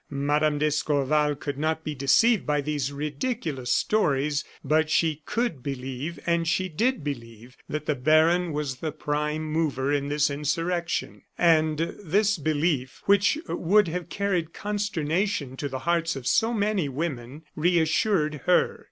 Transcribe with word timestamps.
Mme. 0.09 0.57
d'Escorval 0.57 1.35
could 1.35 1.59
not 1.59 1.83
be 1.83 1.93
deceived 1.93 2.43
by 2.43 2.59
these 2.59 2.91
ridiculous 2.91 3.71
stories, 3.71 4.43
but 4.63 4.89
she 4.89 5.21
could 5.27 5.61
believe, 5.61 6.19
and 6.25 6.47
she 6.47 6.69
did 6.69 7.03
believe 7.03 7.55
that 7.69 7.85
the 7.85 7.93
baron 7.93 8.51
was 8.51 8.77
the 8.77 8.91
prime 8.91 9.43
mover 9.43 9.93
in 9.93 10.07
this 10.09 10.31
insurrection. 10.31 11.21
And 11.37 11.77
this 12.03 12.39
belief, 12.39 13.03
which 13.05 13.37
would 13.47 13.89
have 13.89 14.09
carried 14.09 14.53
consternation 14.53 15.55
to 15.57 15.69
the 15.69 15.77
hearts 15.85 16.15
of 16.15 16.25
so 16.25 16.51
many 16.51 16.89
women, 16.89 17.43
reassured 17.55 18.41
her. 18.47 18.79